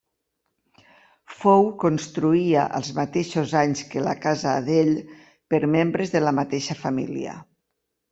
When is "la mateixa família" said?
6.29-7.37